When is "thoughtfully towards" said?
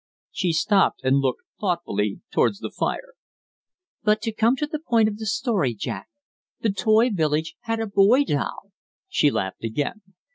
1.59-2.57